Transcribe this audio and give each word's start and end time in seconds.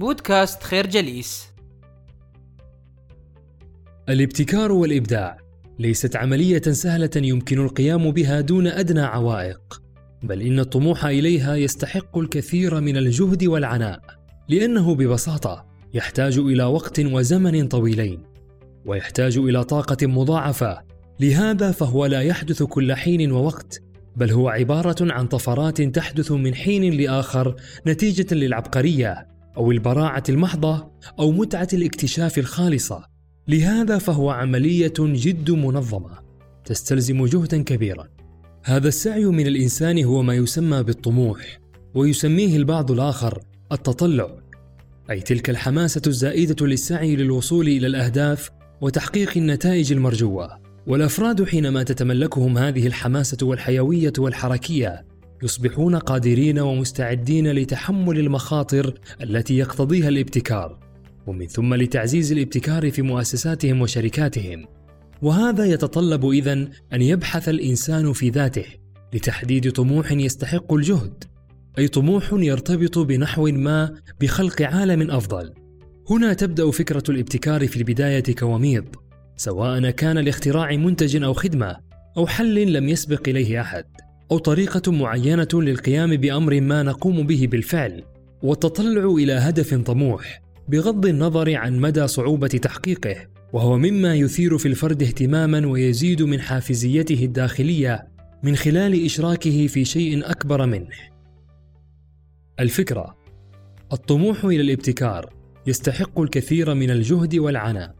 بودكاست 0.00 0.62
خير 0.62 0.86
جليس. 0.86 1.46
الابتكار 4.08 4.72
والإبداع 4.72 5.38
ليست 5.78 6.16
عملية 6.16 6.62
سهلة 6.62 7.10
يمكن 7.16 7.58
القيام 7.64 8.10
بها 8.10 8.40
دون 8.40 8.66
أدنى 8.66 9.00
عوائق 9.00 9.82
بل 10.22 10.42
إن 10.42 10.58
الطموح 10.58 11.04
إليها 11.04 11.56
يستحق 11.56 12.18
الكثير 12.18 12.80
من 12.80 12.96
الجهد 12.96 13.44
والعناء 13.44 14.00
لأنه 14.48 14.94
ببساطة 14.94 15.66
يحتاج 15.94 16.38
إلى 16.38 16.64
وقت 16.64 17.00
وزمن 17.00 17.68
طويلين 17.68 18.22
ويحتاج 18.86 19.38
إلى 19.38 19.64
طاقة 19.64 20.06
مضاعفة 20.06 20.82
لهذا 21.20 21.70
فهو 21.70 22.06
لا 22.06 22.22
يحدث 22.22 22.62
كل 22.62 22.94
حين 22.94 23.32
ووقت 23.32 23.82
بل 24.16 24.30
هو 24.30 24.48
عبارة 24.48 25.12
عن 25.12 25.26
طفرات 25.26 25.82
تحدث 25.82 26.32
من 26.32 26.54
حين 26.54 26.94
لآخر 27.00 27.56
نتيجة 27.86 28.34
للعبقرية. 28.34 29.39
أو 29.60 29.70
البراعة 29.70 30.22
المحضة 30.28 30.90
أو 31.18 31.32
متعة 31.32 31.68
الاكتشاف 31.72 32.38
الخالصة. 32.38 33.04
لهذا 33.48 33.98
فهو 33.98 34.30
عملية 34.30 34.92
جد 34.98 35.50
منظمة 35.50 36.18
تستلزم 36.64 37.26
جهدا 37.26 37.62
كبيرا. 37.62 38.08
هذا 38.64 38.88
السعي 38.88 39.24
من 39.24 39.46
الإنسان 39.46 40.04
هو 40.04 40.22
ما 40.22 40.34
يسمى 40.34 40.82
بالطموح 40.82 41.60
ويسميه 41.94 42.56
البعض 42.56 42.90
الآخر 42.90 43.40
التطلع. 43.72 44.36
أي 45.10 45.20
تلك 45.20 45.50
الحماسة 45.50 46.02
الزائدة 46.06 46.66
للسعي 46.66 47.16
للوصول 47.16 47.68
إلى 47.68 47.86
الأهداف 47.86 48.50
وتحقيق 48.80 49.36
النتائج 49.36 49.92
المرجوة. 49.92 50.58
والأفراد 50.86 51.44
حينما 51.44 51.82
تتملكهم 51.82 52.58
هذه 52.58 52.86
الحماسة 52.86 53.38
والحيوية 53.42 54.12
والحركية 54.18 55.04
يصبحون 55.42 55.96
قادرين 55.96 56.58
ومستعدين 56.58 57.52
لتحمل 57.52 58.18
المخاطر 58.18 58.94
التي 59.22 59.58
يقتضيها 59.58 60.08
الابتكار 60.08 60.78
ومن 61.26 61.46
ثم 61.46 61.74
لتعزيز 61.74 62.32
الابتكار 62.32 62.90
في 62.90 63.02
مؤسساتهم 63.02 63.80
وشركاتهم. 63.80 64.66
وهذا 65.22 65.64
يتطلب 65.64 66.30
إذن 66.30 66.68
أن 66.92 67.02
يبحث 67.02 67.48
الإنسان 67.48 68.12
في 68.12 68.30
ذاته 68.30 68.64
لتحديد 69.14 69.72
طموح 69.72 70.12
يستحق 70.12 70.72
الجهد 70.72 71.24
أي 71.78 71.88
طموح 71.88 72.32
يرتبط 72.32 72.98
بنحو 72.98 73.46
ما 73.46 73.94
بخلق 74.20 74.62
عالم 74.62 75.10
أفضل. 75.10 75.54
هنا 76.10 76.32
تبدأ 76.32 76.70
فكرة 76.70 77.02
الابتكار 77.08 77.66
في 77.66 77.76
البداية 77.76 78.34
كوميض 78.38 78.84
سواء 79.36 79.90
كان 79.90 80.18
لاختراع 80.18 80.76
منتج 80.76 81.22
أو 81.22 81.32
خدمة 81.32 81.76
أو 82.16 82.26
حل 82.26 82.72
لم 82.72 82.88
يسبق 82.88 83.28
إليه 83.28 83.60
أحد. 83.60 83.84
أو 84.30 84.38
طريقة 84.38 84.92
معينة 84.92 85.48
للقيام 85.54 86.16
بأمر 86.16 86.60
ما 86.60 86.82
نقوم 86.82 87.26
به 87.26 87.48
بالفعل 87.50 88.02
والتطلع 88.42 89.14
إلى 89.14 89.32
هدف 89.32 89.74
طموح 89.74 90.42
بغض 90.68 91.06
النظر 91.06 91.54
عن 91.54 91.80
مدى 91.80 92.06
صعوبة 92.06 92.48
تحقيقه 92.48 93.16
وهو 93.52 93.78
مما 93.78 94.14
يثير 94.14 94.58
في 94.58 94.68
الفرد 94.68 95.02
اهتماما 95.02 95.66
ويزيد 95.66 96.22
من 96.22 96.40
حافزيته 96.40 97.24
الداخلية 97.24 98.08
من 98.42 98.56
خلال 98.56 99.04
إشراكه 99.04 99.66
في 99.66 99.84
شيء 99.84 100.30
أكبر 100.30 100.66
منه. 100.66 100.96
الفكرة 102.60 103.16
الطموح 103.92 104.44
إلى 104.44 104.60
الابتكار 104.60 105.32
يستحق 105.66 106.20
الكثير 106.20 106.74
من 106.74 106.90
الجهد 106.90 107.36
والعناء 107.36 107.94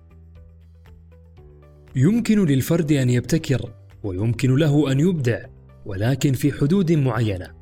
يمكن 1.97 2.45
للفرد 2.45 2.93
أن 2.93 3.11
يبتكر 3.11 3.73
ويمكن 4.03 4.55
له 4.55 4.93
أن 4.93 5.01
يبدع 5.01 5.45
ولكن 5.87 6.33
في 6.33 6.53
حدود 6.53 6.93
معينة 6.93 7.61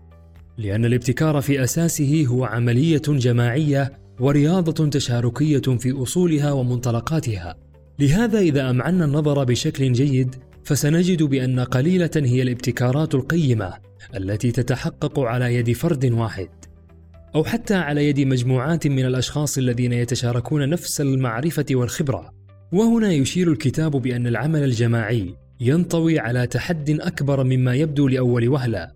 لأن 0.59 0.85
الابتكار 0.85 1.41
في 1.41 1.65
أساسه 1.65 2.25
هو 2.29 2.45
عملية 2.45 3.03
جماعية 3.09 3.93
ورياضة 4.21 4.89
تشاركية 4.91 5.59
في 5.59 6.03
أصولها 6.03 6.53
ومنطلقاتها. 6.53 7.57
لهذا 7.99 8.39
إذا 8.39 8.71
أمعنا 8.71 9.05
النظر 9.05 9.45
بشكل 9.45 9.93
جيد 9.93 10.35
فسنجد 10.65 11.23
بأن 11.23 11.61
قليلة 11.61 12.11
هي 12.17 12.43
الابتكارات 12.43 13.15
القيمة 13.15 13.75
التي 14.17 14.53
تتحقق 14.53 15.21
على 15.21 15.55
يد 15.55 15.73
فرد 15.73 16.13
واحد 16.13 16.49
أو 17.35 17.45
حتى 17.45 17.75
على 17.75 18.09
يد 18.09 18.21
مجموعات 18.21 18.87
من 18.87 19.05
الأشخاص 19.05 19.59
الذين 19.59 19.93
يتشاركون 19.93 20.69
نفس 20.69 21.01
المعرفة 21.01 21.67
والخبرة. 21.71 22.31
وهنا 22.73 23.13
يشير 23.13 23.53
الكتاب 23.53 23.91
بأن 23.91 24.27
العمل 24.27 24.65
الجماعي 24.65 25.35
ينطوي 25.61 26.19
على 26.19 26.47
تحد 26.47 26.91
أكبر 26.91 27.45
مما 27.45 27.75
يبدو 27.75 28.09
لأول 28.09 28.49
وهلة، 28.49 28.91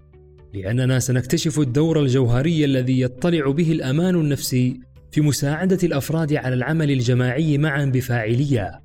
لأننا 0.55 0.99
سنكتشف 0.99 1.59
الدور 1.59 2.01
الجوهري 2.01 2.65
الذي 2.65 3.01
يطلع 3.01 3.51
به 3.51 3.73
الأمان 3.73 4.15
النفسي 4.15 4.81
في 5.11 5.21
مساعدة 5.21 5.79
الأفراد 5.83 6.35
على 6.35 6.55
العمل 6.55 6.91
الجماعي 6.91 7.59
معا 7.59 7.85
بفاعلية. 7.85 8.83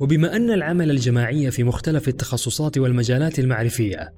وبما 0.00 0.36
أن 0.36 0.50
العمل 0.50 0.90
الجماعي 0.90 1.50
في 1.50 1.64
مختلف 1.64 2.08
التخصصات 2.08 2.78
والمجالات 2.78 3.38
المعرفية 3.38 4.12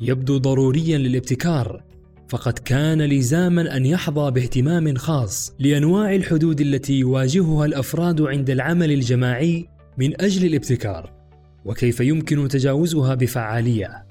يبدو 0.00 0.38
ضروريا 0.38 0.98
للابتكار 0.98 1.82
فقد 2.28 2.58
كان 2.58 3.02
لزاما 3.02 3.76
أن 3.76 3.86
يحظى 3.86 4.30
باهتمام 4.30 4.94
خاص 4.94 5.54
لأنواع 5.58 6.14
الحدود 6.14 6.60
التي 6.60 6.98
يواجهها 6.98 7.66
الأفراد 7.66 8.20
عند 8.20 8.50
العمل 8.50 8.92
الجماعي 8.92 9.68
من 9.98 10.20
أجل 10.22 10.46
الابتكار 10.46 11.17
وكيف 11.64 12.00
يمكن 12.00 12.48
تجاوزها 12.48 13.14
بفعالية. 13.14 14.06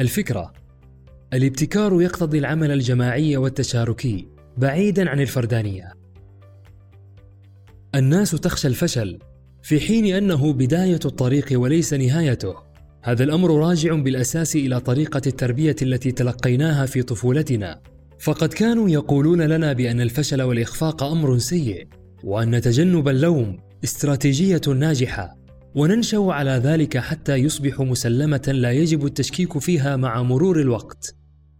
الفكرة 0.00 0.52
الابتكار 1.32 2.02
يقتضي 2.02 2.38
العمل 2.38 2.70
الجماعي 2.70 3.36
والتشاركي 3.36 4.28
بعيدا 4.56 5.10
عن 5.10 5.20
الفردانية. 5.20 5.92
الناس 7.94 8.30
تخشى 8.30 8.68
الفشل 8.68 9.18
في 9.62 9.80
حين 9.80 10.14
أنه 10.14 10.52
بداية 10.52 11.00
الطريق 11.04 11.60
وليس 11.60 11.94
نهايته. 11.94 12.54
هذا 13.02 13.24
الأمر 13.24 13.50
راجع 13.50 13.94
بالأساس 13.94 14.56
إلى 14.56 14.80
طريقة 14.80 15.22
التربية 15.26 15.76
التي 15.82 16.12
تلقيناها 16.12 16.86
في 16.86 17.02
طفولتنا. 17.02 17.80
فقد 18.18 18.52
كانوا 18.52 18.88
يقولون 18.88 19.42
لنا 19.42 19.72
بأن 19.72 20.00
الفشل 20.00 20.42
والإخفاق 20.42 21.02
أمر 21.02 21.38
سيء 21.38 21.88
وأن 22.24 22.60
تجنب 22.60 23.08
اللوم 23.08 23.58
استراتيجية 23.84 24.60
ناجحة. 24.76 25.39
وننشأ 25.74 26.18
على 26.18 26.50
ذلك 26.50 26.98
حتى 26.98 27.36
يصبح 27.36 27.80
مسلمة 27.80 28.52
لا 28.54 28.72
يجب 28.72 29.06
التشكيك 29.06 29.58
فيها 29.58 29.96
مع 29.96 30.22
مرور 30.22 30.60
الوقت. 30.60 31.14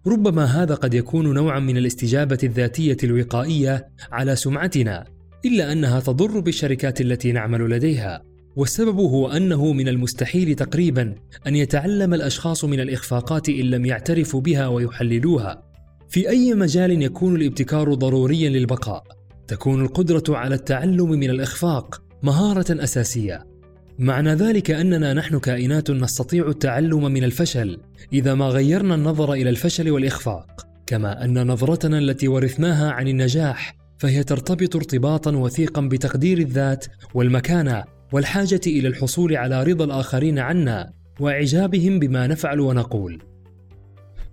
ربما 0.06 0.44
هذا 0.44 0.74
قد 0.74 0.94
يكون 0.94 1.34
نوعا 1.34 1.60
من 1.60 1.76
الاستجابة 1.76 2.38
الذاتية 2.42 2.96
الوقائية 3.04 3.88
على 4.12 4.36
سمعتنا 4.36 5.04
إلا 5.44 5.72
أنها 5.72 6.00
تضر 6.00 6.40
بالشركات 6.40 7.00
التي 7.00 7.32
نعمل 7.32 7.70
لديها. 7.70 8.22
والسبب 8.56 8.98
هو 8.98 9.28
أنه 9.28 9.72
من 9.72 9.88
المستحيل 9.88 10.54
تقريبا 10.54 11.14
أن 11.46 11.56
يتعلم 11.56 12.14
الأشخاص 12.14 12.64
من 12.64 12.80
الإخفاقات 12.80 13.48
إن 13.48 13.64
لم 13.64 13.86
يعترفوا 13.86 14.40
بها 14.40 14.68
ويحللوها. 14.68 15.62
في 16.08 16.28
أي 16.28 16.54
مجال 16.54 17.02
يكون 17.02 17.36
الابتكار 17.36 17.94
ضروريا 17.94 18.50
للبقاء 18.50 19.04
تكون 19.48 19.82
القدرة 19.82 20.36
على 20.36 20.54
التعلم 20.54 21.10
من 21.10 21.30
الإخفاق 21.30 22.02
مهارة 22.22 22.84
أساسية. 22.84 23.49
معنى 24.00 24.34
ذلك 24.34 24.70
أننا 24.70 25.14
نحن 25.14 25.38
كائنات 25.38 25.90
نستطيع 25.90 26.48
التعلم 26.48 27.12
من 27.12 27.24
الفشل 27.24 27.80
إذا 28.12 28.34
ما 28.34 28.46
غيرنا 28.46 28.94
النظر 28.94 29.32
إلى 29.32 29.50
الفشل 29.50 29.90
والإخفاق. 29.90 30.66
كما 30.86 31.24
أن 31.24 31.46
نظرتنا 31.46 31.98
التي 31.98 32.28
ورثناها 32.28 32.90
عن 32.90 33.08
النجاح 33.08 33.76
فهي 33.98 34.24
ترتبط 34.24 34.76
ارتباطا 34.76 35.36
وثيقا 35.36 35.80
بتقدير 35.80 36.38
الذات 36.38 36.86
والمكانه 37.14 37.84
والحاجة 38.12 38.60
إلى 38.66 38.88
الحصول 38.88 39.36
على 39.36 39.62
رضا 39.62 39.84
الآخرين 39.84 40.38
عنا 40.38 40.92
وإعجابهم 41.20 41.98
بما 41.98 42.26
نفعل 42.26 42.60
ونقول. 42.60 43.22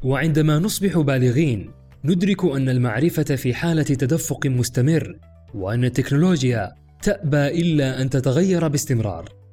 وعندما 0.03 0.59
نصبح 0.59 0.97
بالغين 0.97 1.72
ندرك 2.05 2.45
أن 2.45 2.69
المعرفة 2.69 3.35
في 3.35 3.53
حالة 3.53 3.84
تدفق 3.84 4.47
مستمر 4.47 5.19
وأن 5.53 5.85
التكنولوجيا 5.85 6.72
تأبى 7.02 7.47
إلا 7.47 8.02
أن 8.02 8.09
تتغير 8.09 8.67
باستمرار. 8.67 9.47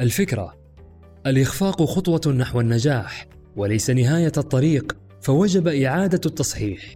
الفكرة. 0.00 0.54
الإخفاق 1.26 1.84
خطوة 1.84 2.32
نحو 2.32 2.60
النجاح 2.60 3.26
وليس 3.56 3.90
نهاية 3.90 4.32
الطريق 4.36 4.96
فوجب 5.20 5.68
إعادة 5.68 6.20
التصحيح. 6.26 6.94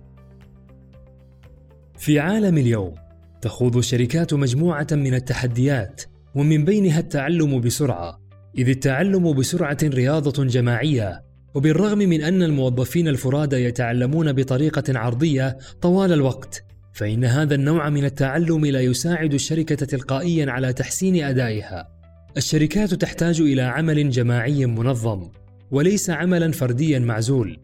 في 1.98 2.20
عالم 2.20 2.58
اليوم 2.58 2.94
تخوض 3.42 3.76
الشركات 3.76 4.34
مجموعة 4.34 4.86
من 4.92 5.14
التحديات 5.14 6.02
ومن 6.34 6.64
بينها 6.64 7.00
التعلم 7.00 7.60
بسرعة. 7.60 8.20
إذ 8.58 8.68
التعلم 8.68 9.32
بسرعة 9.32 9.78
رياضة 9.84 10.44
جماعية 10.44 11.22
وبالرغم 11.54 11.98
من 11.98 12.22
أن 12.22 12.42
الموظفين 12.42 13.08
الفرادى 13.08 13.56
يتعلمون 13.56 14.32
بطريقة 14.32 14.98
عرضية 14.98 15.58
طوال 15.80 16.12
الوقت 16.12 16.64
فإن 16.92 17.24
هذا 17.24 17.54
النوع 17.54 17.88
من 17.88 18.04
التعلم 18.04 18.66
لا 18.66 18.80
يساعد 18.80 19.34
الشركة 19.34 19.86
تلقائيا 19.86 20.50
على 20.50 20.72
تحسين 20.72 21.24
أدائها. 21.24 21.99
الشركات 22.36 22.94
تحتاج 22.94 23.40
إلى 23.40 23.62
عمل 23.62 24.10
جماعي 24.10 24.66
منظم 24.66 25.28
وليس 25.70 26.10
عملا 26.10 26.52
فرديا 26.52 26.98
معزول 26.98 27.58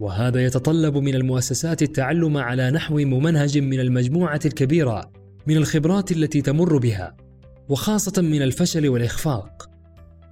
وهذا 0.00 0.44
يتطلب 0.44 0.96
من 0.96 1.14
المؤسسات 1.14 1.82
التعلم 1.82 2.36
على 2.36 2.70
نحو 2.70 2.98
ممنهج 2.98 3.58
من 3.58 3.80
المجموعة 3.80 4.40
الكبيرة 4.44 5.12
من 5.46 5.56
الخبرات 5.56 6.12
التي 6.12 6.42
تمر 6.42 6.78
بها 6.78 7.16
وخاصة 7.68 8.22
من 8.22 8.42
الفشل 8.42 8.88
والإخفاق. 8.88 9.70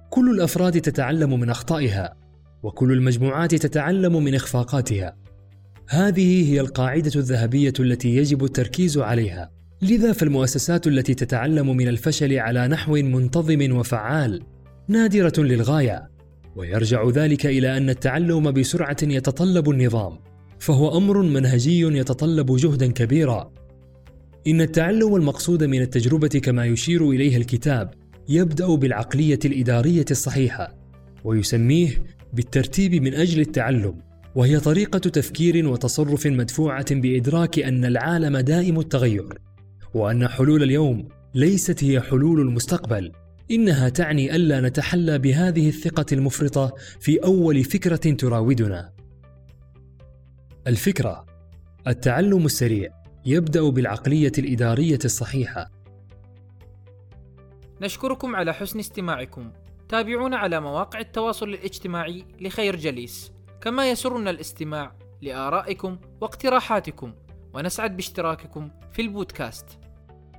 كل 0.09 0.29
الأفراد 0.29 0.81
تتعلم 0.81 1.39
من 1.39 1.49
أخطائها 1.49 2.13
وكل 2.63 2.91
المجموعات 2.91 3.55
تتعلم 3.55 4.23
من 4.23 4.35
إخفاقاتها. 4.35 5.15
هذه 5.87 6.51
هي 6.51 6.59
القاعدة 6.61 7.11
الذهبية 7.15 7.73
التي 7.79 8.15
يجب 8.15 8.43
التركيز 8.43 8.97
عليها. 8.97 9.51
لذا 9.83 10.13
فالمؤسسات 10.13 10.87
التي 10.87 11.13
تتعلم 11.13 11.77
من 11.77 11.87
الفشل 11.87 12.39
على 12.39 12.67
نحو 12.67 12.93
منتظم 12.95 13.75
وفعال 13.75 14.41
نادرة 14.87 15.33
للغاية 15.37 16.09
ويرجع 16.55 17.09
ذلك 17.09 17.45
إلى 17.45 17.77
أن 17.77 17.89
التعلم 17.89 18.51
بسرعة 18.51 18.97
يتطلب 19.03 19.69
النظام 19.69 20.17
فهو 20.59 20.97
أمر 20.97 21.21
منهجي 21.21 21.81
يتطلب 21.81 22.55
جهدا 22.55 22.91
كبيرا. 22.91 23.51
إن 24.47 24.61
التعلم 24.61 25.15
المقصود 25.15 25.63
من 25.63 25.81
التجربة 25.81 26.27
كما 26.27 26.65
يشير 26.65 27.09
اليه 27.09 27.37
الكتاب 27.37 27.93
يبدأ 28.29 28.75
بالعقلية 28.75 29.39
الإدارية 29.45 30.05
الصحيحة 30.11 30.75
ويسميه 31.23 32.03
بالترتيب 32.33 32.95
من 32.95 33.13
أجل 33.13 33.41
التعلم 33.41 33.95
وهي 34.35 34.59
طريقة 34.59 34.99
تفكير 34.99 35.67
وتصرف 35.67 36.27
مدفوعة 36.27 36.95
بإدراك 36.95 37.59
أن 37.59 37.85
العالم 37.85 38.37
دائم 38.37 38.79
التغير. 38.79 39.50
وأن 39.93 40.27
حلول 40.27 40.63
اليوم 40.63 41.07
ليست 41.35 41.83
هي 41.83 42.01
حلول 42.01 42.39
المستقبل 42.39 43.11
إنها 43.51 43.89
تعني 43.89 44.35
ألا 44.35 44.61
نتحلى 44.61 45.19
بهذه 45.19 45.69
الثقة 45.69 46.05
المفرطة 46.11 46.73
في 46.99 47.23
أول 47.23 47.63
فكرة 47.63 47.95
تراودنا. 47.95 48.93
الفكرة 50.67 51.25
التعلم 51.87 52.45
السريع 52.45 52.89
يبدأ 53.25 53.69
بالعقلية 53.69 54.31
الإدارية 54.37 54.99
الصحيحة. 55.05 55.71
نشكركم 57.81 58.35
على 58.35 58.53
حسن 58.53 58.79
استماعكم. 58.79 59.51
تابعونا 59.89 60.37
على 60.37 60.59
مواقع 60.59 60.99
التواصل 60.99 61.49
الاجتماعي 61.49 62.25
لخير 62.41 62.75
جليس. 62.75 63.31
كما 63.61 63.91
يسرنا 63.91 64.29
الاستماع 64.29 64.95
لآرائكم 65.21 65.97
واقتراحاتكم. 66.21 67.13
ونسعد 67.53 67.95
باشتراككم 67.95 68.69
في 68.91 69.01
البودكاست. 69.01 69.65